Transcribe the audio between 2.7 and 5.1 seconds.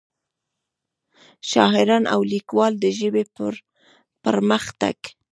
دَ ژبې پۀ پرمخ تګ